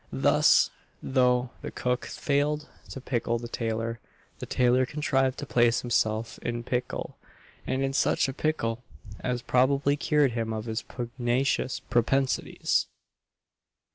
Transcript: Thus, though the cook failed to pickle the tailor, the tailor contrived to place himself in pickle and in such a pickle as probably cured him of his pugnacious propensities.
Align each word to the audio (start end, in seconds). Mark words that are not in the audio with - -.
Thus, 0.11 0.71
though 1.03 1.51
the 1.61 1.69
cook 1.69 2.07
failed 2.07 2.67
to 2.89 2.99
pickle 2.99 3.37
the 3.37 3.47
tailor, 3.47 3.99
the 4.39 4.47
tailor 4.47 4.83
contrived 4.83 5.37
to 5.37 5.45
place 5.45 5.81
himself 5.81 6.39
in 6.41 6.63
pickle 6.63 7.19
and 7.67 7.83
in 7.83 7.93
such 7.93 8.27
a 8.27 8.33
pickle 8.33 8.83
as 9.19 9.43
probably 9.43 9.95
cured 9.95 10.31
him 10.31 10.53
of 10.53 10.65
his 10.65 10.81
pugnacious 10.81 11.81
propensities. 11.81 12.87